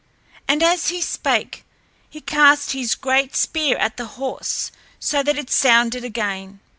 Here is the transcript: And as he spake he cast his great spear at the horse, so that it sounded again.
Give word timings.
And 0.47 0.63
as 0.63 0.87
he 0.87 0.99
spake 0.99 1.63
he 2.09 2.21
cast 2.21 2.71
his 2.71 2.95
great 2.95 3.35
spear 3.35 3.77
at 3.77 3.97
the 3.97 4.07
horse, 4.17 4.71
so 4.99 5.21
that 5.21 5.37
it 5.37 5.51
sounded 5.51 6.03
again. 6.03 6.59